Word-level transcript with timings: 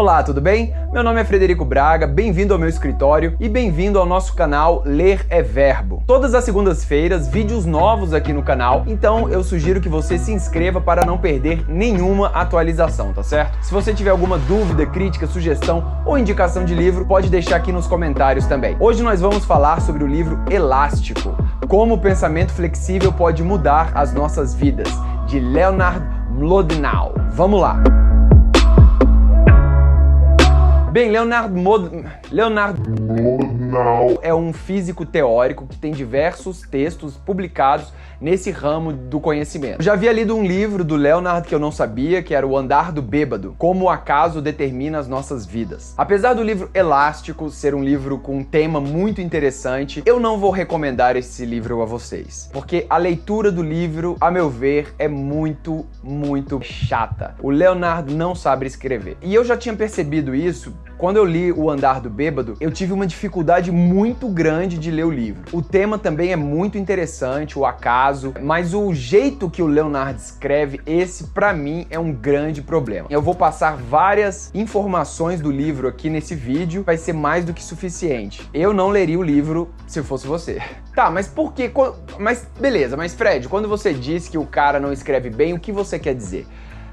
Olá, 0.00 0.22
tudo 0.22 0.40
bem? 0.40 0.72
Meu 0.94 1.02
nome 1.02 1.20
é 1.20 1.24
Frederico 1.24 1.62
Braga, 1.62 2.06
bem-vindo 2.06 2.54
ao 2.54 2.58
meu 2.58 2.70
escritório 2.70 3.36
e 3.38 3.50
bem-vindo 3.50 3.98
ao 3.98 4.06
nosso 4.06 4.34
canal 4.34 4.82
Ler 4.86 5.26
é 5.28 5.42
Verbo. 5.42 6.02
Todas 6.06 6.32
as 6.32 6.42
segundas-feiras, 6.42 7.28
vídeos 7.28 7.66
novos 7.66 8.14
aqui 8.14 8.32
no 8.32 8.42
canal, 8.42 8.82
então 8.86 9.28
eu 9.28 9.44
sugiro 9.44 9.78
que 9.78 9.90
você 9.90 10.16
se 10.16 10.32
inscreva 10.32 10.80
para 10.80 11.04
não 11.04 11.18
perder 11.18 11.66
nenhuma 11.68 12.28
atualização, 12.28 13.12
tá 13.12 13.22
certo? 13.22 13.62
Se 13.62 13.74
você 13.74 13.92
tiver 13.92 14.08
alguma 14.08 14.38
dúvida, 14.38 14.86
crítica, 14.86 15.26
sugestão 15.26 16.02
ou 16.06 16.16
indicação 16.16 16.64
de 16.64 16.74
livro, 16.74 17.04
pode 17.04 17.28
deixar 17.28 17.56
aqui 17.56 17.70
nos 17.70 17.86
comentários 17.86 18.46
também. 18.46 18.78
Hoje 18.80 19.02
nós 19.02 19.20
vamos 19.20 19.44
falar 19.44 19.82
sobre 19.82 20.02
o 20.02 20.06
livro 20.06 20.40
Elástico, 20.50 21.36
como 21.68 21.96
o 21.96 22.00
pensamento 22.00 22.52
flexível 22.52 23.12
pode 23.12 23.42
mudar 23.42 23.92
as 23.94 24.14
nossas 24.14 24.54
vidas, 24.54 24.88
de 25.26 25.38
Leonard 25.38 26.02
Mlodinow. 26.30 27.12
Vamos 27.34 27.60
lá! 27.60 28.09
Bem, 30.90 31.08
Leonardo 31.08 31.56
Mod... 31.56 32.04
Leonardo 32.32 32.82
é 34.22 34.34
um 34.34 34.52
físico 34.52 35.06
teórico 35.06 35.66
que 35.66 35.76
tem 35.76 35.92
diversos 35.92 36.62
textos 36.62 37.16
publicados 37.16 37.92
nesse 38.20 38.50
ramo 38.50 38.92
do 38.92 39.18
conhecimento. 39.18 39.80
Eu 39.80 39.84
já 39.84 39.94
havia 39.94 40.12
lido 40.12 40.36
um 40.36 40.44
livro 40.44 40.84
do 40.84 40.94
Leonard 40.94 41.48
que 41.48 41.54
eu 41.54 41.58
não 41.58 41.72
sabia, 41.72 42.22
que 42.22 42.34
era 42.34 42.46
O 42.46 42.56
Andar 42.56 42.92
do 42.92 43.00
Bêbado, 43.00 43.54
Como 43.56 43.86
o 43.86 43.88
Acaso 43.88 44.42
Determina 44.42 44.98
as 44.98 45.08
Nossas 45.08 45.46
Vidas. 45.46 45.94
Apesar 45.96 46.34
do 46.34 46.42
livro 46.42 46.70
Elástico 46.74 47.50
ser 47.50 47.74
um 47.74 47.82
livro 47.82 48.18
com 48.18 48.38
um 48.38 48.44
tema 48.44 48.80
muito 48.80 49.20
interessante, 49.20 50.02
eu 50.04 50.20
não 50.20 50.38
vou 50.38 50.50
recomendar 50.50 51.16
esse 51.16 51.46
livro 51.46 51.80
a 51.80 51.86
vocês, 51.86 52.50
porque 52.52 52.86
a 52.90 52.98
leitura 52.98 53.50
do 53.50 53.62
livro, 53.62 54.16
a 54.20 54.30
meu 54.30 54.50
ver, 54.50 54.94
é 54.98 55.08
muito, 55.08 55.86
muito 56.02 56.60
chata. 56.62 57.34
O 57.42 57.50
Leonard 57.50 58.14
não 58.14 58.34
sabe 58.34 58.66
escrever. 58.66 59.16
E 59.22 59.34
eu 59.34 59.44
já 59.44 59.56
tinha 59.56 59.74
percebido 59.74 60.34
isso 60.34 60.74
quando 61.00 61.16
eu 61.16 61.24
li 61.24 61.50
O 61.50 61.70
Andar 61.70 61.98
do 61.98 62.10
Bêbado, 62.10 62.58
eu 62.60 62.70
tive 62.70 62.92
uma 62.92 63.06
dificuldade 63.06 63.72
muito 63.72 64.28
grande 64.28 64.76
de 64.76 64.90
ler 64.90 65.06
o 65.06 65.10
livro. 65.10 65.40
O 65.50 65.62
tema 65.62 65.98
também 65.98 66.30
é 66.30 66.36
muito 66.36 66.76
interessante, 66.76 67.58
o 67.58 67.64
acaso, 67.64 68.34
mas 68.42 68.74
o 68.74 68.92
jeito 68.92 69.48
que 69.48 69.62
o 69.62 69.66
Leonardo 69.66 70.20
escreve, 70.20 70.78
esse 70.84 71.28
para 71.28 71.54
mim 71.54 71.86
é 71.88 71.98
um 71.98 72.12
grande 72.12 72.60
problema. 72.60 73.08
Eu 73.08 73.22
vou 73.22 73.34
passar 73.34 73.78
várias 73.78 74.50
informações 74.52 75.40
do 75.40 75.50
livro 75.50 75.88
aqui 75.88 76.10
nesse 76.10 76.34
vídeo, 76.34 76.82
vai 76.84 76.98
ser 76.98 77.14
mais 77.14 77.46
do 77.46 77.54
que 77.54 77.64
suficiente. 77.64 78.46
Eu 78.52 78.74
não 78.74 78.90
leria 78.90 79.18
o 79.18 79.22
livro 79.22 79.70
se 79.86 80.02
fosse 80.02 80.26
você. 80.26 80.60
Tá, 80.90 81.08
mas 81.08 81.28
por 81.28 81.54
que? 81.54 81.70
Mas 82.18 82.46
beleza, 82.60 82.96
mas 82.96 83.14
Fred, 83.14 83.48
quando 83.48 83.68
você 83.68 83.94
diz 83.94 84.28
que 84.28 84.36
o 84.36 84.44
cara 84.44 84.80
não 84.80 84.92
escreve 84.92 85.30
bem, 85.30 85.54
o 85.54 85.58
que 85.58 85.70
você 85.70 86.00
quer 86.00 86.14
dizer? 86.14 86.46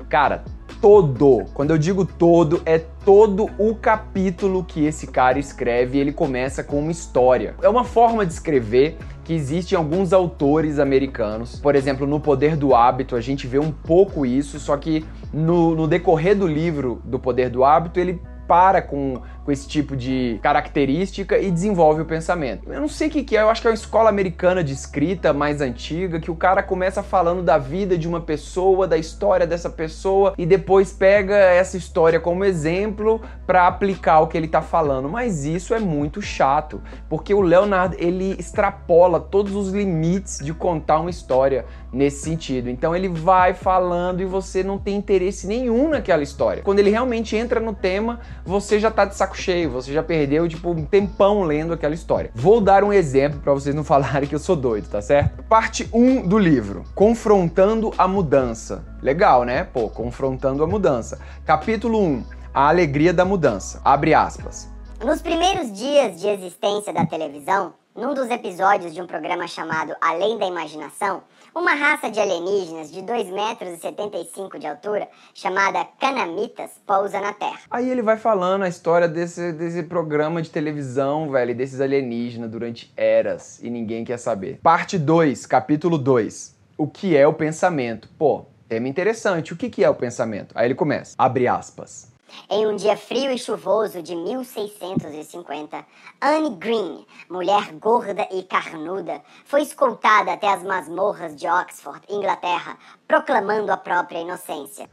Cara, 0.08 0.46
todo. 0.82 1.46
Quando 1.54 1.72
eu 1.72 1.78
digo 1.78 2.06
todo, 2.06 2.62
é 2.66 2.78
todo 2.78 3.50
o 3.58 3.76
capítulo 3.76 4.64
que 4.64 4.86
esse 4.86 5.08
cara 5.08 5.40
escreve, 5.40 5.98
ele 5.98 6.12
começa 6.12 6.64
com 6.64 6.80
uma 6.80 6.92
história. 6.92 7.56
É 7.62 7.70
uma 7.70 7.84
forma 7.84 8.26
de 8.26 8.34
escrever 8.34 8.98
que 9.24 9.34
existe 9.34 9.74
em 9.74 9.76
alguns 9.76 10.14
autores 10.14 10.80
americanos. 10.80 11.60
Por 11.60 11.76
exemplo, 11.76 12.08
no 12.08 12.20
Poder 12.20 12.56
do 12.56 12.74
Hábito, 12.74 13.16
a 13.16 13.22
gente 13.22 13.46
vê 13.46 13.60
um 13.60 13.72
pouco 13.72 14.26
isso, 14.26 14.60
só 14.60 14.78
que 14.78 15.06
no, 15.34 15.76
no 15.76 15.88
decorrer 15.88 16.38
do 16.38 16.48
livro 16.48 17.02
do 17.04 17.20
Poder 17.20 17.50
do 17.50 17.64
Hábito, 17.64 18.00
ele 18.00 18.22
para 18.48 18.82
com, 18.82 19.22
com 19.44 19.52
esse 19.52 19.68
tipo 19.68 19.96
de 19.96 20.40
característica 20.42 21.38
e 21.38 21.52
desenvolve 21.52 22.02
o 22.02 22.06
pensamento. 22.06 22.72
Eu 22.72 22.82
não 22.82 22.88
sei 22.88 23.08
o 23.08 23.12
que, 23.12 23.24
que 23.24 23.38
é, 23.38 23.42
eu 23.42 23.50
acho 23.50 23.62
que 23.62 23.68
é 23.68 23.72
uma 23.72 23.76
escola 23.76 24.10
americana 24.10 24.64
de 24.64 24.74
escrita 24.74 25.34
mais 25.34 25.62
antiga, 25.62 26.20
que 26.20 26.32
o 26.32 26.36
cara 26.36 26.64
começa 26.64 27.04
falando 27.04 27.44
da 27.44 27.58
vida 27.58 27.98
de 27.98 28.08
uma 28.08 28.22
pessoa, 28.22 28.88
da 28.88 28.98
história 28.98 29.46
dessa 29.46 29.70
pessoa, 29.70 30.34
e 30.38 30.46
depois 30.46 30.94
pega 30.94 31.36
essa 31.36 31.78
história 31.78 32.20
como 32.20 32.44
exemplo 32.44 33.22
para 33.46 33.68
aplicar 33.68 34.20
o 34.20 34.28
que 34.28 34.38
ele 34.38 34.48
tá 34.48 34.62
falando. 34.62 35.10
Mas 35.10 35.46
isso 35.46 35.74
é 35.74 35.80
muito 35.80 36.22
chato, 36.22 36.82
porque 37.10 37.34
o 37.34 37.42
Leonardo 37.42 37.96
ele 38.00 38.36
extrapola 38.40 39.20
todos 39.20 39.56
os 39.56 39.70
limites 39.70 40.40
de 40.40 40.54
contar 40.54 41.00
uma 41.00 41.10
história 41.10 41.66
nesse 41.92 42.24
sentido. 42.24 42.70
Então 42.70 42.96
ele 42.96 43.08
vai 43.08 43.54
falando 43.54 44.22
e 44.22 44.26
você 44.26 44.64
não 44.64 44.78
tem 44.78 44.96
interesse 44.96 45.48
nenhum 45.48 45.90
naquela 45.90 46.24
história. 46.24 46.64
Quando 46.64 46.80
ele 46.80 46.90
realmente 46.90 47.36
entra 47.36 47.60
no 47.60 47.74
tema, 47.74 48.20
você 48.48 48.80
já 48.80 48.90
tá 48.90 49.04
de 49.04 49.14
saco 49.14 49.36
cheio, 49.36 49.70
você 49.70 49.92
já 49.92 50.02
perdeu 50.02 50.48
tipo 50.48 50.72
um 50.72 50.86
tempão 50.86 51.44
lendo 51.44 51.74
aquela 51.74 51.94
história. 51.94 52.32
Vou 52.34 52.62
dar 52.62 52.82
um 52.82 52.94
exemplo 52.94 53.42
para 53.42 53.54
vocês 53.54 53.76
não 53.76 53.84
falarem 53.86 54.28
que 54.28 54.34
eu 54.34 54.40
sou 54.40 54.56
doido, 54.56 54.88
tá 54.90 55.02
certo? 55.02 55.44
Parte 55.44 55.88
1 55.94 56.26
do 56.26 56.38
livro: 56.38 56.86
Confrontando 56.96 57.94
a 57.98 58.08
mudança. 58.08 58.86
Legal, 59.02 59.44
né? 59.44 59.66
Pô, 59.66 59.90
confrontando 59.90 60.64
a 60.64 60.68
mudança. 60.68 61.20
Capítulo 61.46 62.02
1: 62.02 62.24
A 62.54 62.70
alegria 62.70 63.14
da 63.14 63.26
mudança. 63.26 63.82
Abre 63.84 64.14
aspas. 64.14 64.70
Nos 65.04 65.22
primeiros 65.22 65.72
dias 65.74 66.20
de 66.20 66.28
existência 66.28 66.94
da 66.94 67.06
televisão, 67.06 67.74
num 67.94 68.14
dos 68.14 68.30
episódios 68.30 68.94
de 68.94 69.02
um 69.02 69.06
programa 69.06 69.48
chamado 69.48 69.94
Além 70.00 70.38
da 70.38 70.48
Imaginação, 70.48 71.22
uma 71.58 71.74
raça 71.74 72.12
de 72.12 72.20
alienígenas 72.20 72.92
de 72.92 73.02
2,75 73.02 73.34
metros 73.34 74.60
de 74.60 74.68
altura, 74.68 75.10
chamada 75.34 75.86
Canamitas, 76.00 76.72
pousa 76.86 77.20
na 77.20 77.34
Terra. 77.34 77.60
Aí 77.72 77.90
ele 77.90 78.04
vai 78.04 78.16
falando 78.16 78.64
a 78.64 78.70
história 78.70 79.08
desse, 79.08 79.52
desse 79.54 79.82
programa 79.82 80.40
de 80.42 80.52
televisão, 80.52 81.32
velho, 81.32 81.56
desses 81.56 81.82
alienígenas 81.82 82.52
durante 82.52 82.94
eras 82.96 83.60
e 83.64 83.72
ninguém 83.72 84.06
quer 84.06 84.20
saber. 84.20 84.60
Parte 84.62 85.00
2, 85.00 85.48
capítulo 85.48 85.98
2. 85.98 86.56
O 86.78 86.88
que 86.88 87.18
é 87.18 87.28
o 87.28 87.34
pensamento? 87.34 88.08
Pô, 88.20 88.46
tema 88.70 88.88
interessante. 88.88 89.52
O 89.52 89.58
que, 89.58 89.68
que 89.68 89.84
é 89.84 89.90
o 89.90 89.96
pensamento? 89.96 90.54
Aí 90.54 90.68
ele 90.68 90.76
começa. 90.76 91.16
Abre 91.18 91.48
aspas. 91.48 92.16
Em 92.50 92.68
um 92.68 92.76
dia 92.76 92.98
frio 92.98 93.32
e 93.32 93.38
chuvoso 93.38 94.02
de 94.02 94.16
1650, 94.16 95.86
Anne 96.22 96.50
Green, 96.52 97.06
mulher 97.30 97.72
gorda 97.74 98.28
e 98.32 98.44
carnuda, 98.44 99.22
foi 99.46 99.62
escoltada 99.62 100.34
até 100.34 100.54
as 100.54 100.64
masmorras 100.64 101.36
de 101.36 101.48
Oxford, 101.48 102.02
Inglaterra, 102.10 102.78
proclamando 103.08 103.72
a 103.72 103.78
própria 103.78 104.20
inocência. 104.20 104.90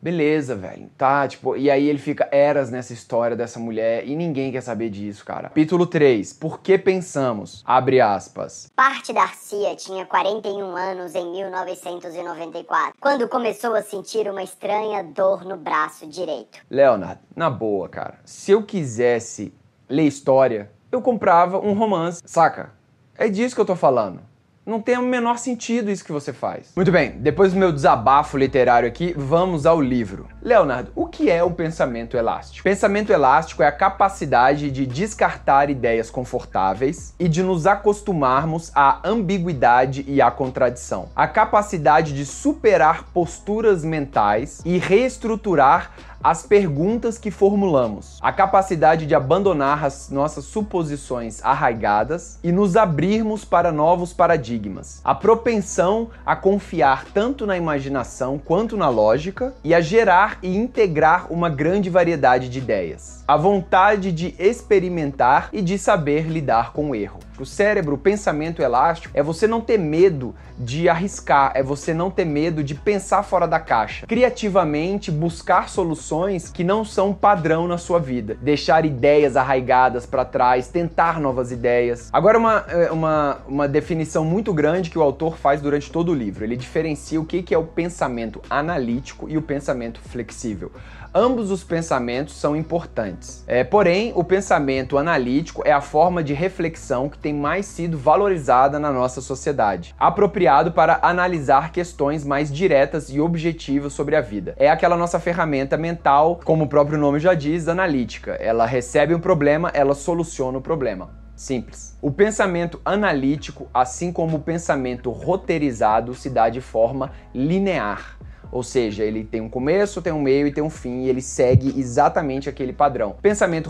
Beleza, 0.00 0.54
velho. 0.54 0.90
Tá, 0.96 1.26
tipo, 1.26 1.56
e 1.56 1.70
aí 1.70 1.88
ele 1.88 1.98
fica 1.98 2.28
eras 2.30 2.70
nessa 2.70 2.92
história 2.92 3.36
dessa 3.36 3.58
mulher 3.58 4.06
e 4.06 4.14
ninguém 4.14 4.52
quer 4.52 4.60
saber 4.60 4.90
disso, 4.90 5.24
cara. 5.24 5.44
Capítulo 5.44 5.86
3. 5.86 6.32
Por 6.34 6.60
que 6.60 6.78
pensamos? 6.78 7.62
Abre 7.66 8.00
aspas. 8.00 8.70
Parte 8.76 9.12
Darcia 9.12 9.74
tinha 9.74 10.04
41 10.06 10.76
anos 10.76 11.14
em 11.14 11.30
1994, 11.32 12.94
quando 13.00 13.28
começou 13.28 13.74
a 13.74 13.82
sentir 13.82 14.28
uma 14.30 14.42
estranha 14.42 15.02
dor 15.02 15.44
no 15.44 15.56
braço 15.56 16.06
direito. 16.06 16.58
Leonard, 16.70 17.20
na 17.34 17.50
boa, 17.50 17.88
cara. 17.88 18.18
Se 18.24 18.52
eu 18.52 18.62
quisesse 18.62 19.52
ler 19.88 20.04
história, 20.04 20.70
eu 20.92 21.00
comprava 21.00 21.58
um 21.58 21.72
romance, 21.72 22.22
saca? 22.26 22.72
É 23.16 23.28
disso 23.28 23.54
que 23.54 23.60
eu 23.60 23.66
tô 23.66 23.74
falando. 23.74 24.20
Não 24.66 24.80
tem 24.80 24.98
o 24.98 25.02
menor 25.02 25.38
sentido 25.38 25.92
isso 25.92 26.04
que 26.04 26.10
você 26.10 26.32
faz. 26.32 26.72
Muito 26.74 26.90
bem, 26.90 27.12
depois 27.20 27.52
do 27.52 27.58
meu 27.58 27.70
desabafo 27.70 28.36
literário 28.36 28.88
aqui, 28.88 29.14
vamos 29.16 29.64
ao 29.64 29.80
livro. 29.80 30.26
Leonardo, 30.46 30.92
o 30.94 31.06
que 31.06 31.28
é 31.28 31.42
o 31.42 31.50
pensamento 31.50 32.16
elástico? 32.16 32.62
Pensamento 32.62 33.12
elástico 33.12 33.64
é 33.64 33.66
a 33.66 33.72
capacidade 33.72 34.70
de 34.70 34.86
descartar 34.86 35.68
ideias 35.68 36.08
confortáveis 36.08 37.12
e 37.18 37.26
de 37.26 37.42
nos 37.42 37.66
acostumarmos 37.66 38.70
à 38.72 39.00
ambiguidade 39.02 40.04
e 40.06 40.22
à 40.22 40.30
contradição. 40.30 41.08
A 41.16 41.26
capacidade 41.26 42.14
de 42.14 42.24
superar 42.24 43.06
posturas 43.12 43.84
mentais 43.84 44.62
e 44.64 44.78
reestruturar 44.78 45.90
as 46.22 46.42
perguntas 46.42 47.18
que 47.18 47.30
formulamos, 47.30 48.18
a 48.20 48.32
capacidade 48.32 49.06
de 49.06 49.14
abandonar 49.14 49.84
as 49.84 50.10
nossas 50.10 50.44
suposições 50.44 51.44
arraigadas 51.44 52.40
e 52.42 52.50
nos 52.50 52.76
abrirmos 52.76 53.44
para 53.44 53.70
novos 53.70 54.12
paradigmas, 54.12 55.00
a 55.04 55.14
propensão 55.14 56.10
a 56.24 56.34
confiar 56.34 57.04
tanto 57.14 57.46
na 57.46 57.56
imaginação 57.56 58.38
quanto 58.38 58.76
na 58.76 58.88
lógica 58.88 59.54
e 59.62 59.72
a 59.72 59.80
gerar 59.80 60.35
e 60.42 60.56
integrar 60.56 61.32
uma 61.32 61.48
grande 61.48 61.88
variedade 61.88 62.48
de 62.48 62.58
ideias, 62.58 63.24
a 63.26 63.36
vontade 63.36 64.12
de 64.12 64.34
experimentar 64.38 65.48
e 65.52 65.62
de 65.62 65.78
saber 65.78 66.26
lidar 66.28 66.72
com 66.72 66.90
o 66.90 66.94
erro. 66.94 67.20
O 67.38 67.44
cérebro, 67.44 67.96
o 67.96 67.98
pensamento 67.98 68.62
elástico 68.62 69.12
é 69.14 69.22
você 69.22 69.46
não 69.46 69.60
ter 69.60 69.78
medo 69.78 70.34
de 70.58 70.88
arriscar, 70.88 71.52
é 71.54 71.62
você 71.62 71.92
não 71.92 72.10
ter 72.10 72.24
medo 72.24 72.64
de 72.64 72.74
pensar 72.74 73.22
fora 73.22 73.46
da 73.46 73.60
caixa, 73.60 74.06
criativamente 74.06 75.10
buscar 75.10 75.68
soluções 75.68 76.50
que 76.50 76.64
não 76.64 76.82
são 76.82 77.12
padrão 77.12 77.68
na 77.68 77.76
sua 77.76 77.98
vida, 77.98 78.38
deixar 78.40 78.86
ideias 78.86 79.36
arraigadas 79.36 80.06
para 80.06 80.24
trás, 80.24 80.68
tentar 80.68 81.20
novas 81.20 81.52
ideias. 81.52 82.08
Agora, 82.10 82.38
uma, 82.38 82.64
é, 82.68 82.90
uma, 82.90 83.38
uma 83.46 83.68
definição 83.68 84.24
muito 84.24 84.54
grande 84.54 84.88
que 84.88 84.98
o 84.98 85.02
autor 85.02 85.36
faz 85.36 85.60
durante 85.60 85.90
todo 85.90 86.12
o 86.12 86.14
livro: 86.14 86.42
ele 86.42 86.56
diferencia 86.56 87.20
o 87.20 87.24
que 87.26 87.54
é 87.54 87.58
o 87.58 87.64
pensamento 87.64 88.40
analítico 88.48 89.28
e 89.28 89.36
o 89.36 89.42
pensamento 89.42 90.00
flexível 90.00 90.25
flexível. 90.26 90.72
Ambos 91.14 91.50
os 91.50 91.64
pensamentos 91.64 92.34
são 92.34 92.54
importantes. 92.54 93.42
É, 93.46 93.64
porém, 93.64 94.12
o 94.14 94.22
pensamento 94.22 94.98
analítico 94.98 95.62
é 95.64 95.72
a 95.72 95.80
forma 95.80 96.22
de 96.22 96.34
reflexão 96.34 97.08
que 97.08 97.16
tem 97.16 97.32
mais 97.32 97.64
sido 97.64 97.96
valorizada 97.96 98.78
na 98.78 98.92
nossa 98.92 99.20
sociedade, 99.20 99.94
apropriado 99.98 100.72
para 100.72 100.98
analisar 101.00 101.72
questões 101.72 102.24
mais 102.24 102.52
diretas 102.52 103.08
e 103.08 103.20
objetivas 103.20 103.94
sobre 103.94 104.16
a 104.16 104.20
vida. 104.20 104.54
É 104.58 104.68
aquela 104.68 104.96
nossa 104.96 105.18
ferramenta 105.18 105.76
mental, 105.78 106.40
como 106.44 106.64
o 106.64 106.68
próprio 106.68 106.98
nome 106.98 107.18
já 107.18 107.32
diz, 107.32 107.68
analítica. 107.68 108.32
Ela 108.32 108.66
recebe 108.66 109.14
um 109.14 109.20
problema, 109.20 109.70
ela 109.72 109.94
soluciona 109.94 110.58
o 110.58 110.62
problema. 110.62 111.10
Simples. 111.34 111.96
O 112.00 112.10
pensamento 112.10 112.80
analítico, 112.84 113.68
assim 113.72 114.10
como 114.10 114.38
o 114.38 114.40
pensamento 114.40 115.10
roteirizado, 115.10 116.14
se 116.14 116.30
dá 116.30 116.48
de 116.48 116.62
forma 116.62 117.12
linear. 117.34 118.16
Ou 118.52 118.62
seja, 118.62 119.04
ele 119.04 119.24
tem 119.24 119.40
um 119.40 119.48
começo, 119.48 120.02
tem 120.02 120.12
um 120.12 120.20
meio 120.20 120.46
e 120.46 120.52
tem 120.52 120.62
um 120.62 120.70
fim, 120.70 121.02
e 121.02 121.08
ele 121.08 121.20
segue 121.20 121.78
exatamente 121.78 122.48
aquele 122.48 122.72
padrão. 122.72 123.16
Pensamento 123.20 123.68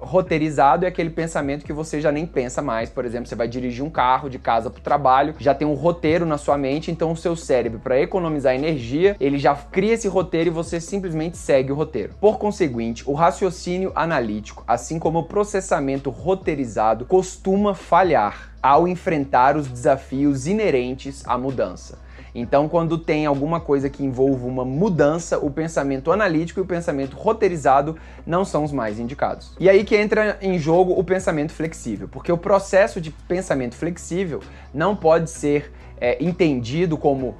roteirizado 0.00 0.84
é 0.84 0.88
aquele 0.88 1.10
pensamento 1.10 1.64
que 1.64 1.72
você 1.72 2.00
já 2.00 2.12
nem 2.12 2.26
pensa 2.26 2.62
mais. 2.62 2.90
Por 2.90 3.04
exemplo, 3.04 3.28
você 3.28 3.34
vai 3.34 3.48
dirigir 3.48 3.84
um 3.84 3.90
carro 3.90 4.28
de 4.28 4.38
casa 4.38 4.70
para 4.70 4.80
o 4.80 4.82
trabalho, 4.82 5.34
já 5.38 5.54
tem 5.54 5.66
um 5.66 5.74
roteiro 5.74 6.26
na 6.26 6.38
sua 6.38 6.56
mente, 6.58 6.90
então 6.90 7.12
o 7.12 7.16
seu 7.16 7.34
cérebro, 7.34 7.80
para 7.80 8.00
economizar 8.00 8.54
energia, 8.54 9.16
ele 9.18 9.38
já 9.38 9.54
cria 9.54 9.94
esse 9.94 10.08
roteiro 10.08 10.50
e 10.50 10.52
você 10.52 10.80
simplesmente 10.80 11.36
segue 11.36 11.72
o 11.72 11.74
roteiro. 11.74 12.14
Por 12.20 12.38
conseguinte, 12.38 13.02
o 13.06 13.12
raciocínio 13.12 13.92
analítico, 13.94 14.64
assim 14.66 14.98
como 14.98 15.20
o 15.20 15.24
processamento 15.24 16.10
roteirizado, 16.10 17.04
costuma 17.04 17.74
falhar 17.74 18.52
ao 18.62 18.88
enfrentar 18.88 19.56
os 19.56 19.68
desafios 19.68 20.46
inerentes 20.46 21.22
à 21.26 21.38
mudança. 21.38 21.98
Então, 22.34 22.68
quando 22.68 22.98
tem 22.98 23.26
alguma 23.26 23.60
coisa 23.60 23.88
que 23.88 24.04
envolva 24.04 24.46
uma 24.46 24.64
mudança, 24.64 25.38
o 25.38 25.50
pensamento 25.50 26.12
analítico 26.12 26.60
e 26.60 26.62
o 26.62 26.66
pensamento 26.66 27.16
roteirizado 27.16 27.96
não 28.26 28.44
são 28.44 28.64
os 28.64 28.72
mais 28.72 28.98
indicados. 28.98 29.52
E 29.58 29.68
aí 29.68 29.84
que 29.84 29.96
entra 29.96 30.38
em 30.40 30.58
jogo 30.58 30.92
o 30.92 31.04
pensamento 31.04 31.52
flexível, 31.52 32.08
porque 32.08 32.30
o 32.30 32.38
processo 32.38 33.00
de 33.00 33.10
pensamento 33.10 33.74
flexível 33.74 34.40
não 34.72 34.94
pode 34.94 35.30
ser 35.30 35.72
é, 36.00 36.22
entendido 36.22 36.96
como 36.96 37.34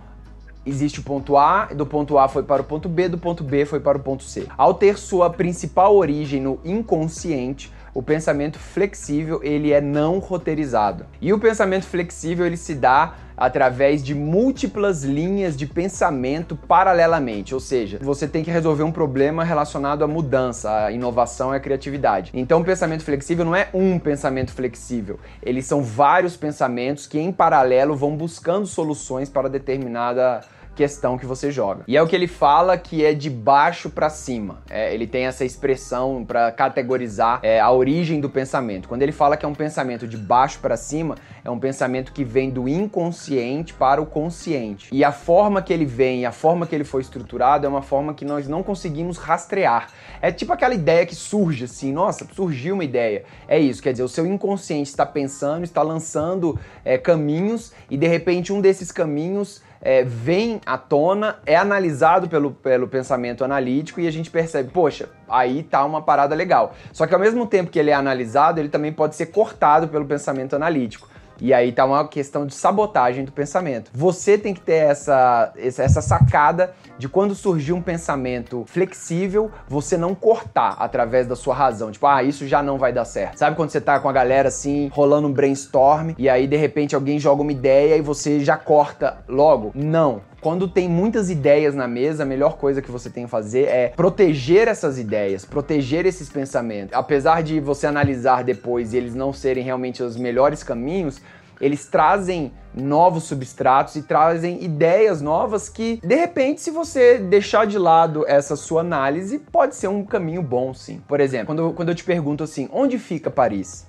existe 0.69 1.01
o 1.01 1.03
ponto 1.03 1.37
A, 1.37 1.67
do 1.67 1.87
ponto 1.87 2.19
A 2.19 2.29
foi 2.29 2.43
para 2.43 2.63
o 2.63 2.65
ponto 2.65 2.89
B, 2.89 3.09
do 3.09 3.19
ponto 3.19 3.43
B 3.43 3.65
foi 3.65 3.81
para 3.81 3.97
o 3.97 4.01
ponto 4.01 4.23
C. 4.23 4.47
Ao 4.57 4.75
ter 4.75 4.99
sua 4.99 5.31
principal 5.31 5.97
origem 5.97 6.41
no 6.41 6.61
inconsciente, 6.65 7.73
o 7.95 8.03
pensamento 8.03 8.59
flexível 8.59 9.41
ele 9.43 9.73
é 9.73 9.81
não 9.81 10.19
roteirizado. 10.19 11.07
E 11.21 11.33
o 11.33 11.39
pensamento 11.39 11.87
flexível 11.87 12.47
ele 12.47 12.57
se 12.57 12.75
dá 12.75 13.15
através 13.39 14.03
de 14.03 14.15
múltiplas 14.15 15.05
linhas 15.05 15.57
de 15.57 15.65
pensamento 15.65 16.57
paralelamente, 16.57 17.55
ou 17.55 17.61
seja, 17.61 17.99
você 18.03 18.27
tem 18.27 18.43
que 18.43 18.51
resolver 18.51 18.83
um 18.83 18.91
problema 18.91 19.45
relacionado 19.45 20.03
à 20.03 20.09
mudança, 20.09 20.87
à 20.87 20.93
inovação 20.93 21.55
e 21.55 21.57
à 21.57 21.61
criatividade. 21.61 22.33
Então, 22.35 22.61
o 22.61 22.65
pensamento 22.65 23.05
flexível 23.05 23.45
não 23.45 23.55
é 23.55 23.69
um 23.73 23.99
pensamento 23.99 24.53
flexível, 24.53 25.21
eles 25.41 25.67
são 25.67 25.83
vários 25.83 26.37
pensamentos 26.37 27.07
que 27.07 27.19
em 27.19 27.31
paralelo 27.31 27.95
vão 27.95 28.17
buscando 28.17 28.67
soluções 28.67 29.29
para 29.29 29.49
determinada 29.49 30.41
questão 30.79 31.19
que 31.19 31.27
você 31.27 31.51
joga. 31.51 31.83
E 31.89 31.97
é 31.97 32.03
o 32.03 32.07
que 32.07 32.15
ele 32.15 32.29
fala 32.29 32.79
que 32.79 33.05
é 33.05 33.13
de 33.13 33.29
baixo 33.29 33.91
para 33.91 34.09
cima. 34.09 34.63
É, 34.71 34.95
ele 34.95 35.09
tem 35.09 35.27
essa 35.27 35.45
expressão 35.45 36.25
para 36.25 36.53
categorizar 36.53 37.41
é, 37.43 37.59
a 37.59 37.69
origem 37.73 38.21
do 38.21 38.31
pensamento. 38.31 38.89
Quando 38.89 39.03
ele 39.03 39.11
fala 39.11 39.37
que 39.37 39.45
é 39.45 39.49
um 39.49 39.57
pensamento 39.57 40.07
de 40.07 40.17
baixo 40.17 40.61
para 40.61 40.77
cima, 40.77 41.17
é 41.45 41.51
um 41.51 41.59
pensamento 41.59 42.13
que 42.13 42.23
vem 42.23 42.49
do 42.49 42.69
inconsciente 42.69 43.75
para 43.75 44.01
o 44.01 44.07
consciente. 44.07 44.89
E 44.93 45.03
a 45.03 45.11
forma 45.11 45.61
que 45.61 45.73
ele 45.73 45.85
vem, 45.85 46.25
a 46.25 46.31
forma 46.31 46.65
que 46.65 46.77
ele 46.77 46.85
foi 46.85 47.03
estruturado 47.03 47.67
é 47.67 47.69
uma 47.69 47.83
forma 47.83 48.15
que 48.15 48.25
nós 48.25 48.47
não 48.47 48.63
conseguimos 48.63 49.19
rastrear. 49.19 49.89
É 50.23 50.31
tipo 50.31 50.53
aquela 50.53 50.75
ideia 50.75 51.05
que 51.05 51.17
surge 51.17 51.65
assim, 51.65 51.93
nossa, 51.93 52.25
surgiu 52.33 52.75
uma 52.75 52.85
ideia. 52.85 53.25
É 53.49 53.59
isso, 53.59 53.83
quer 53.83 53.91
dizer, 53.91 54.05
o 54.05 54.09
seu 54.09 54.25
inconsciente 54.25 54.91
está 54.91 55.05
pensando, 55.05 55.65
está 55.65 55.83
lançando 55.83 56.57
é, 56.85 56.97
caminhos 56.97 57.73
e 57.91 57.97
de 57.97 58.07
repente 58.07 58.53
um 58.53 58.61
desses 58.61 58.93
caminhos 58.93 59.67
é, 59.81 60.03
vem 60.03 60.61
à 60.67 60.77
tona, 60.77 61.37
é 61.47 61.57
analisado 61.57 62.29
pelo, 62.29 62.51
pelo 62.51 62.89
pensamento 62.89 63.45
analítico 63.45 64.01
e 64.01 64.07
a 64.07 64.11
gente 64.11 64.31
percebe, 64.31 64.71
poxa, 64.71 65.09
aí 65.29 65.63
tá 65.63 65.85
uma 65.85 66.03
parada 66.03 66.35
legal. 66.35 66.75
Só 66.93 67.07
que 67.07 67.15
ao 67.15 67.21
mesmo 67.21 67.47
tempo 67.47 67.71
que 67.71 67.79
ele 67.79 67.91
é 67.91 67.95
analisado, 67.95 68.61
ele 68.61 68.69
também 68.69 68.93
pode 68.93 69.15
ser 69.15 69.27
cortado 69.27 69.89
pelo 69.89 70.05
pensamento 70.05 70.57
analítico. 70.57 71.09
E 71.41 71.55
aí 71.55 71.73
tá 71.73 71.85
uma 71.85 72.07
questão 72.07 72.47
de 72.47 72.55
sabotagem 72.55 73.25
do 73.25 73.33
pensamento. 73.33 73.91
Você 73.95 74.37
tem 74.37 74.55
que 74.55 74.61
ter 74.61 74.89
essa, 74.89 75.53
essa 75.57 76.01
sacada 76.01 76.75
de 76.99 77.09
quando 77.09 77.35
surgir 77.35 77.73
um 77.73 77.83
pensamento 77.83 78.65
flexível, 78.67 79.51
você 79.69 79.97
não 79.97 80.15
cortar 80.15 80.77
através 80.79 81.27
da 81.27 81.37
sua 81.37 81.55
razão. 81.55 81.93
Tipo, 81.93 82.07
ah, 82.07 82.23
isso 82.23 82.47
já 82.47 82.63
não 82.63 82.79
vai 82.79 82.93
dar 82.93 83.05
certo. 83.05 83.39
Sabe 83.39 83.57
quando 83.57 83.71
você 83.71 83.81
tá 83.81 84.01
com 84.01 84.09
a 84.09 84.13
galera 84.13 84.49
assim, 84.49 84.91
rolando 84.93 85.29
um 85.29 85.33
brainstorm, 85.33 86.13
e 86.19 86.29
aí 86.29 86.47
de 86.47 86.57
repente 86.57 86.95
alguém 86.95 87.19
joga 87.19 87.43
uma 87.43 87.53
ideia 87.53 87.97
e 87.97 88.01
você 88.01 88.41
já 88.41 88.57
corta 88.57 89.19
logo? 89.29 89.71
Não. 89.75 90.28
Quando 90.41 90.69
tem 90.69 90.89
muitas 90.89 91.31
ideias 91.31 91.75
na 91.75 91.89
mesa, 91.89 92.23
a 92.23 92.27
melhor 92.27 92.57
coisa 92.57 92.81
que 92.81 92.91
você 92.91 93.11
tem 93.11 93.25
que 93.25 93.31
fazer 93.31 93.65
é 93.65 93.89
proteger 93.89 94.69
essas 94.69 94.99
ideias, 94.99 95.45
proteger 95.45 96.07
esses 96.07 96.29
pensamentos. 96.29 96.95
Apesar 96.95 97.43
de 97.43 97.59
você 97.59 97.87
analisar 97.87 98.45
depois 98.45 98.93
e 98.93 98.97
eles 98.97 99.15
não 99.15 99.33
serem 99.33 99.65
realmente 99.65 100.01
os 100.01 100.17
melhores 100.17 100.63
caminhos, 100.63 101.21
eles 101.61 101.87
trazem 101.87 102.53
novos 102.73 103.25
substratos 103.25 103.97
e 103.97 104.03
trazem 104.03 104.63
ideias 104.63 105.21
novas 105.21 105.69
que, 105.69 106.01
de 106.05 106.15
repente, 106.15 106.61
se 106.61 106.71
você 106.71 107.19
deixar 107.19 107.67
de 107.67 107.77
lado 107.77 108.25
essa 108.29 108.55
sua 108.55 108.83
análise, 108.83 109.41
pode 109.41 109.75
ser 109.75 109.89
um 109.89 110.05
caminho 110.05 110.43
bom, 110.43 110.73
sim. 110.73 111.03
Por 111.09 111.21
exemplo, 111.21 111.47
quando, 111.47 111.73
quando 111.73 111.89
eu 111.89 111.95
te 111.97 112.05
pergunto 112.05 112.45
assim, 112.45 112.69
onde 112.73 112.97
fica 112.97 113.29
Paris? 113.29 113.88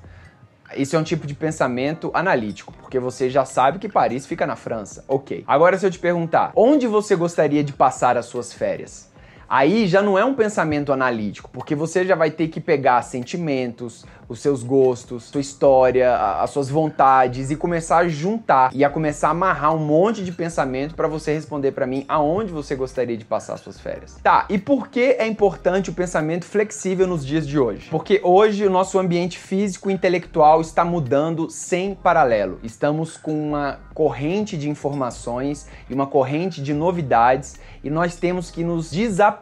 Isso 0.75 0.95
é 0.95 0.99
um 0.99 1.03
tipo 1.03 1.25
de 1.25 1.33
pensamento 1.33 2.11
analítico, 2.13 2.73
porque 2.73 2.99
você 2.99 3.29
já 3.29 3.45
sabe 3.45 3.79
que 3.79 3.89
Paris 3.89 4.25
fica 4.25 4.45
na 4.45 4.55
França. 4.55 5.03
Ok. 5.07 5.43
Agora, 5.47 5.77
se 5.77 5.85
eu 5.85 5.91
te 5.91 5.99
perguntar, 5.99 6.51
onde 6.55 6.87
você 6.87 7.15
gostaria 7.15 7.63
de 7.63 7.73
passar 7.73 8.17
as 8.17 8.25
suas 8.25 8.53
férias? 8.53 9.08
Aí 9.49 9.87
já 9.87 9.99
não 9.99 10.15
é 10.15 10.23
um 10.23 10.35
pensamento 10.35 10.93
analítico, 10.93 11.49
porque 11.51 11.73
você 11.73 12.05
já 12.05 12.13
vai 12.13 12.29
ter 12.29 12.49
que 12.49 12.61
pegar 12.61 13.01
sentimentos, 13.01 14.05
os 14.27 14.39
seus 14.41 14.61
gostos, 14.61 15.23
sua 15.23 15.41
história, 15.41 16.15
as 16.15 16.51
suas 16.51 16.69
vontades 16.69 17.49
e 17.49 17.55
começar 17.55 17.97
a 17.97 18.07
juntar 18.07 18.69
e 18.75 18.85
a 18.85 18.89
começar 18.91 19.29
a 19.29 19.31
amarrar 19.31 19.73
um 19.73 19.79
monte 19.79 20.23
de 20.23 20.31
pensamento 20.31 20.93
para 20.93 21.07
você 21.07 21.33
responder 21.33 21.71
para 21.71 21.87
mim 21.87 22.05
aonde 22.07 22.51
você 22.51 22.75
gostaria 22.75 23.17
de 23.17 23.25
passar 23.25 23.57
suas 23.57 23.79
férias. 23.79 24.19
Tá, 24.21 24.45
e 24.49 24.59
por 24.59 24.87
que 24.89 25.15
é 25.17 25.25
importante 25.25 25.89
o 25.89 25.93
pensamento 25.93 26.45
flexível 26.45 27.07
nos 27.07 27.25
dias 27.25 27.47
de 27.47 27.57
hoje? 27.57 27.89
Porque 27.89 28.21
hoje 28.23 28.67
o 28.67 28.69
nosso 28.69 28.99
ambiente 28.99 29.39
físico 29.39 29.89
e 29.89 29.93
intelectual 29.93 30.61
está 30.61 30.85
mudando 30.85 31.49
sem 31.49 31.95
paralelo. 31.95 32.59
Estamos 32.61 33.17
com 33.17 33.49
uma 33.49 33.79
corrente 33.95 34.55
de 34.55 34.69
informações 34.69 35.67
e 35.89 35.93
uma 35.93 36.05
corrente 36.05 36.61
de 36.61 36.71
novidades 36.71 37.59
e 37.83 37.89
nós 37.89 38.15
temos 38.15 38.51
que 38.51 38.63
nos 38.63 38.91
desapegar 38.91 39.38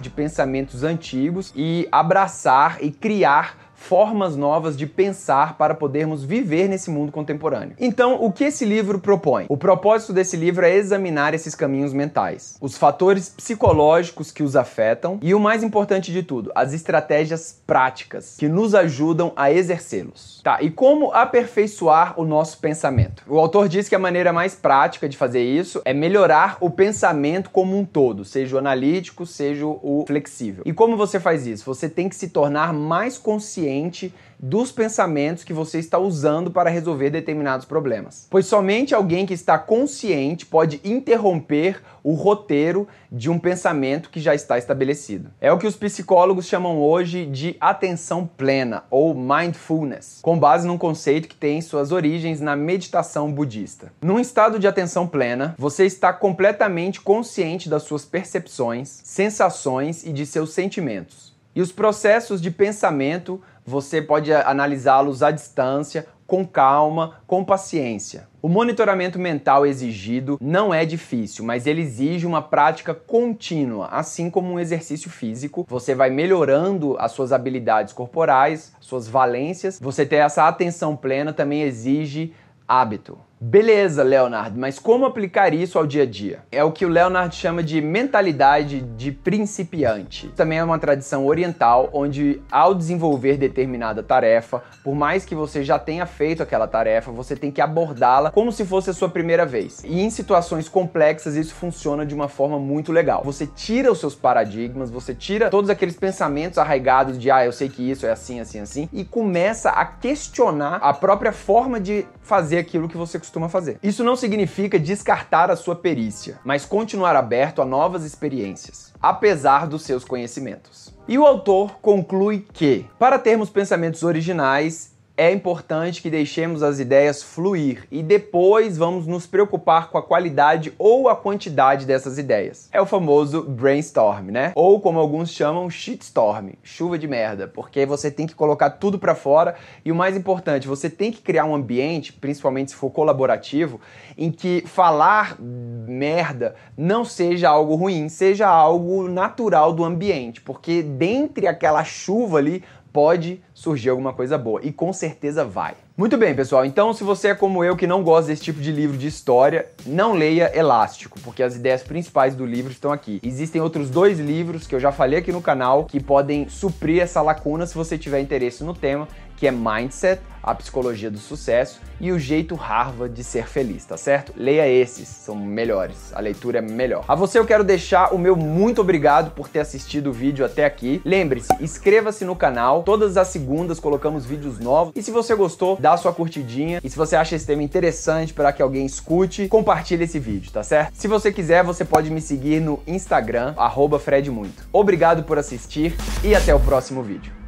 de 0.00 0.10
pensamentos 0.10 0.82
antigos 0.82 1.52
e 1.54 1.88
abraçar 1.92 2.78
e 2.80 2.90
criar 2.90 3.63
formas 3.84 4.34
novas 4.34 4.76
de 4.76 4.86
pensar 4.86 5.58
para 5.58 5.74
podermos 5.74 6.24
viver 6.24 6.68
nesse 6.68 6.90
mundo 6.90 7.12
contemporâneo. 7.12 7.76
Então, 7.78 8.14
o 8.24 8.32
que 8.32 8.44
esse 8.44 8.64
livro 8.64 8.98
propõe? 8.98 9.44
O 9.48 9.58
propósito 9.58 10.12
desse 10.12 10.36
livro 10.36 10.64
é 10.64 10.74
examinar 10.74 11.34
esses 11.34 11.54
caminhos 11.54 11.92
mentais, 11.92 12.56
os 12.60 12.78
fatores 12.78 13.28
psicológicos 13.28 14.30
que 14.30 14.42
os 14.42 14.56
afetam 14.56 15.18
e 15.20 15.34
o 15.34 15.40
mais 15.40 15.62
importante 15.62 16.12
de 16.12 16.22
tudo, 16.22 16.50
as 16.54 16.72
estratégias 16.72 17.60
práticas 17.66 18.36
que 18.38 18.48
nos 18.48 18.74
ajudam 18.74 19.32
a 19.36 19.52
exercê-los. 19.52 20.40
Tá, 20.42 20.62
e 20.62 20.70
como 20.70 21.12
aperfeiçoar 21.12 22.18
o 22.18 22.24
nosso 22.24 22.58
pensamento? 22.58 23.22
O 23.28 23.38
autor 23.38 23.68
diz 23.68 23.88
que 23.88 23.94
a 23.94 23.98
maneira 23.98 24.32
mais 24.32 24.54
prática 24.54 25.08
de 25.08 25.16
fazer 25.16 25.42
isso 25.42 25.82
é 25.84 25.92
melhorar 25.92 26.56
o 26.60 26.70
pensamento 26.70 27.50
como 27.50 27.78
um 27.78 27.84
todo, 27.84 28.24
seja 28.24 28.56
o 28.56 28.58
analítico, 28.58 29.26
seja 29.26 29.66
o 29.66 30.04
flexível. 30.06 30.62
E 30.66 30.72
como 30.72 30.96
você 30.96 31.20
faz 31.20 31.46
isso? 31.46 31.64
Você 31.66 31.88
tem 31.88 32.08
que 32.08 32.16
se 32.16 32.28
tornar 32.28 32.72
mais 32.72 33.18
consciente 33.18 33.73
consciente 33.74 34.14
dos 34.38 34.70
pensamentos 34.70 35.42
que 35.42 35.52
você 35.52 35.78
está 35.78 35.98
usando 35.98 36.50
para 36.50 36.68
resolver 36.68 37.10
determinados 37.10 37.64
problemas. 37.64 38.26
Pois 38.30 38.46
somente 38.46 38.94
alguém 38.94 39.24
que 39.24 39.32
está 39.32 39.58
consciente 39.58 40.44
pode 40.44 40.80
interromper 40.84 41.80
o 42.02 42.12
roteiro 42.12 42.86
de 43.10 43.30
um 43.30 43.38
pensamento 43.38 44.10
que 44.10 44.20
já 44.20 44.34
está 44.34 44.58
estabelecido. 44.58 45.30
É 45.40 45.50
o 45.50 45.56
que 45.56 45.66
os 45.66 45.76
psicólogos 45.76 46.46
chamam 46.46 46.78
hoje 46.78 47.24
de 47.24 47.56
atenção 47.58 48.28
plena 48.36 48.84
ou 48.90 49.14
mindfulness, 49.14 50.18
com 50.20 50.38
base 50.38 50.66
num 50.66 50.76
conceito 50.76 51.28
que 51.28 51.36
tem 51.36 51.62
suas 51.62 51.90
origens 51.90 52.40
na 52.40 52.54
meditação 52.54 53.32
budista. 53.32 53.92
Num 54.02 54.20
estado 54.20 54.58
de 54.58 54.68
atenção 54.68 55.06
plena, 55.06 55.54
você 55.56 55.86
está 55.86 56.12
completamente 56.12 57.00
consciente 57.00 57.68
das 57.68 57.84
suas 57.84 58.04
percepções, 58.04 59.00
sensações 59.02 60.04
e 60.04 60.12
de 60.12 60.26
seus 60.26 60.52
sentimentos. 60.52 61.34
E 61.54 61.62
os 61.62 61.70
processos 61.70 62.40
de 62.40 62.50
pensamento 62.50 63.40
você 63.64 64.02
pode 64.02 64.32
analisá-los 64.32 65.22
à 65.22 65.30
distância 65.30 66.06
com 66.26 66.46
calma, 66.46 67.20
com 67.26 67.44
paciência. 67.44 68.28
O 68.40 68.48
monitoramento 68.48 69.18
mental 69.18 69.64
exigido 69.64 70.38
não 70.40 70.72
é 70.72 70.84
difícil, 70.84 71.44
mas 71.44 71.66
ele 71.66 71.82
exige 71.82 72.26
uma 72.26 72.42
prática 72.42 72.94
contínua, 72.94 73.88
assim 73.88 74.28
como 74.28 74.52
um 74.52 74.60
exercício 74.60 75.10
físico. 75.10 75.66
Você 75.68 75.94
vai 75.94 76.10
melhorando 76.10 76.96
as 76.98 77.12
suas 77.12 77.32
habilidades 77.32 77.92
corporais, 77.92 78.72
suas 78.80 79.08
valências. 79.08 79.78
Você 79.80 80.04
ter 80.04 80.16
essa 80.16 80.46
atenção 80.46 80.96
plena 80.96 81.32
também 81.32 81.62
exige 81.62 82.32
hábito. 82.66 83.18
Beleza, 83.46 84.02
Leonardo, 84.02 84.58
mas 84.58 84.78
como 84.78 85.04
aplicar 85.04 85.52
isso 85.52 85.78
ao 85.78 85.86
dia 85.86 86.04
a 86.04 86.06
dia? 86.06 86.38
É 86.50 86.64
o 86.64 86.72
que 86.72 86.86
o 86.86 86.88
Leonard 86.88 87.36
chama 87.36 87.62
de 87.62 87.78
mentalidade 87.78 88.80
de 88.80 89.12
principiante. 89.12 90.28
Também 90.28 90.58
é 90.58 90.64
uma 90.64 90.78
tradição 90.78 91.26
oriental 91.26 91.90
onde, 91.92 92.40
ao 92.50 92.74
desenvolver 92.74 93.36
determinada 93.36 94.02
tarefa, 94.02 94.62
por 94.82 94.94
mais 94.94 95.26
que 95.26 95.34
você 95.34 95.62
já 95.62 95.78
tenha 95.78 96.06
feito 96.06 96.42
aquela 96.42 96.66
tarefa, 96.66 97.12
você 97.12 97.36
tem 97.36 97.50
que 97.50 97.60
abordá-la 97.60 98.30
como 98.30 98.50
se 98.50 98.64
fosse 98.64 98.88
a 98.88 98.94
sua 98.94 99.10
primeira 99.10 99.44
vez. 99.44 99.84
E 99.84 100.00
em 100.00 100.08
situações 100.08 100.66
complexas, 100.66 101.36
isso 101.36 101.54
funciona 101.54 102.06
de 102.06 102.14
uma 102.14 102.28
forma 102.28 102.58
muito 102.58 102.92
legal. 102.92 103.22
Você 103.24 103.46
tira 103.46 103.92
os 103.92 104.00
seus 104.00 104.14
paradigmas, 104.14 104.90
você 104.90 105.14
tira 105.14 105.50
todos 105.50 105.68
aqueles 105.68 105.96
pensamentos 105.96 106.56
arraigados 106.56 107.18
de, 107.18 107.30
ah, 107.30 107.44
eu 107.44 107.52
sei 107.52 107.68
que 107.68 107.90
isso 107.90 108.06
é 108.06 108.10
assim, 108.10 108.40
assim, 108.40 108.60
assim, 108.60 108.88
e 108.90 109.04
começa 109.04 109.68
a 109.68 109.84
questionar 109.84 110.76
a 110.76 110.94
própria 110.94 111.30
forma 111.30 111.78
de 111.78 112.06
fazer 112.22 112.56
aquilo 112.56 112.88
que 112.88 112.96
você 112.96 113.18
costuma 113.18 113.33
fazer. 113.48 113.78
Isso 113.82 114.04
não 114.04 114.16
significa 114.16 114.78
descartar 114.78 115.50
a 115.50 115.56
sua 115.56 115.74
perícia, 115.74 116.40
mas 116.44 116.64
continuar 116.64 117.16
aberto 117.16 117.60
a 117.60 117.64
novas 117.64 118.04
experiências, 118.04 118.92
apesar 119.00 119.66
dos 119.66 119.82
seus 119.82 120.04
conhecimentos. 120.04 120.94
E 121.06 121.18
o 121.18 121.26
autor 121.26 121.78
conclui 121.82 122.46
que, 122.52 122.86
para 122.98 123.18
termos 123.18 123.50
pensamentos 123.50 124.02
originais, 124.02 124.93
é 125.16 125.30
importante 125.30 126.02
que 126.02 126.10
deixemos 126.10 126.62
as 126.62 126.80
ideias 126.80 127.22
fluir 127.22 127.86
e 127.90 128.02
depois 128.02 128.76
vamos 128.76 129.06
nos 129.06 129.26
preocupar 129.26 129.88
com 129.88 129.96
a 129.96 130.02
qualidade 130.02 130.72
ou 130.76 131.08
a 131.08 131.14
quantidade 131.14 131.86
dessas 131.86 132.18
ideias. 132.18 132.68
É 132.72 132.80
o 132.80 132.86
famoso 132.86 133.42
brainstorm, 133.44 134.30
né? 134.30 134.52
Ou 134.56 134.80
como 134.80 134.98
alguns 134.98 135.30
chamam, 135.30 135.70
shitstorm, 135.70 136.54
chuva 136.64 136.98
de 136.98 137.06
merda, 137.06 137.46
porque 137.46 137.86
você 137.86 138.10
tem 138.10 138.26
que 138.26 138.34
colocar 138.34 138.70
tudo 138.70 138.98
para 138.98 139.14
fora 139.14 139.54
e 139.84 139.92
o 139.92 139.94
mais 139.94 140.16
importante, 140.16 140.66
você 140.66 140.90
tem 140.90 141.12
que 141.12 141.22
criar 141.22 141.44
um 141.44 141.54
ambiente, 141.54 142.12
principalmente 142.12 142.72
se 142.72 142.76
for 142.76 142.90
colaborativo, 142.90 143.80
em 144.18 144.32
que 144.32 144.64
falar 144.66 145.36
merda 145.40 146.56
não 146.76 147.04
seja 147.04 147.48
algo 147.48 147.76
ruim, 147.76 148.08
seja 148.08 148.48
algo 148.48 149.08
natural 149.08 149.72
do 149.72 149.84
ambiente, 149.84 150.40
porque 150.40 150.82
dentre 150.82 151.46
aquela 151.46 151.84
chuva 151.84 152.38
ali 152.38 152.64
pode 152.94 153.42
surgir 153.52 153.88
alguma 153.88 154.12
coisa 154.12 154.38
boa. 154.38 154.60
E 154.62 154.72
com 154.72 154.92
certeza 154.92 155.44
vai. 155.44 155.74
Muito 155.96 156.16
bem, 156.16 156.32
pessoal. 156.32 156.64
Então, 156.64 156.92
se 156.92 157.02
você 157.02 157.28
é 157.28 157.34
como 157.34 157.64
eu 157.64 157.76
que 157.76 157.88
não 157.88 158.04
gosta 158.04 158.28
desse 158.28 158.42
tipo 158.42 158.60
de 158.60 158.70
livro 158.70 158.96
de 158.96 159.08
história, 159.08 159.66
não 159.84 160.12
leia 160.12 160.56
Elástico, 160.56 161.18
porque 161.20 161.42
as 161.42 161.56
ideias 161.56 161.82
principais 161.82 162.36
do 162.36 162.46
livro 162.46 162.70
estão 162.70 162.92
aqui. 162.92 163.20
Existem 163.24 163.60
outros 163.60 163.90
dois 163.90 164.20
livros 164.20 164.66
que 164.66 164.76
eu 164.76 164.80
já 164.80 164.92
falei 164.92 165.18
aqui 165.18 165.32
no 165.32 165.42
canal 165.42 165.84
que 165.84 165.98
podem 165.98 166.48
suprir 166.48 167.02
essa 167.02 167.20
lacuna 167.20 167.66
se 167.66 167.74
você 167.74 167.98
tiver 167.98 168.20
interesse 168.20 168.62
no 168.62 168.74
tema, 168.74 169.08
que 169.36 169.46
é 169.46 169.50
Mindset 169.50 170.20
a 170.44 170.54
Psicologia 170.54 171.10
do 171.10 171.18
Sucesso 171.18 171.80
e 171.98 172.12
O 172.12 172.18
Jeito 172.18 172.54
Harvard 172.54 173.14
de 173.14 173.24
Ser 173.24 173.48
Feliz, 173.48 173.84
tá 173.84 173.96
certo? 173.96 174.32
Leia 174.36 174.68
esses, 174.68 175.08
são 175.08 175.34
melhores, 175.34 176.12
a 176.14 176.20
leitura 176.20 176.58
é 176.58 176.60
melhor. 176.60 177.04
A 177.08 177.14
você 177.14 177.38
eu 177.38 177.46
quero 177.46 177.64
deixar 177.64 178.12
o 178.12 178.18
meu 178.18 178.36
muito 178.36 178.80
obrigado 178.80 179.30
por 179.30 179.48
ter 179.48 179.60
assistido 179.60 180.10
o 180.10 180.12
vídeo 180.12 180.44
até 180.44 180.64
aqui. 180.64 181.00
Lembre-se, 181.04 181.48
inscreva-se 181.60 182.24
no 182.24 182.36
canal, 182.36 182.82
todas 182.82 183.16
as 183.16 183.28
segundas 183.28 183.80
colocamos 183.80 184.26
vídeos 184.26 184.58
novos. 184.58 184.92
E 184.94 185.02
se 185.02 185.10
você 185.10 185.34
gostou, 185.34 185.78
dá 185.80 185.96
sua 185.96 186.12
curtidinha. 186.12 186.80
E 186.84 186.90
se 186.90 186.96
você 186.96 187.16
acha 187.16 187.34
esse 187.34 187.46
tema 187.46 187.62
interessante 187.62 188.34
para 188.34 188.52
que 188.52 188.60
alguém 188.60 188.84
escute, 188.84 189.48
compartilhe 189.48 190.04
esse 190.04 190.18
vídeo, 190.18 190.52
tá 190.52 190.62
certo? 190.62 190.94
Se 190.94 191.08
você 191.08 191.32
quiser, 191.32 191.64
você 191.64 191.84
pode 191.84 192.10
me 192.10 192.20
seguir 192.20 192.60
no 192.60 192.82
Instagram, 192.86 193.54
FredMuito. 193.98 194.64
Obrigado 194.72 195.22
por 195.22 195.38
assistir 195.38 195.94
e 196.22 196.34
até 196.34 196.54
o 196.54 196.60
próximo 196.60 197.02
vídeo. 197.02 197.43